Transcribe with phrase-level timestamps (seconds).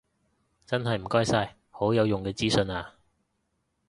[0.65, 2.95] 真係唔該晒，好有用嘅資訊啊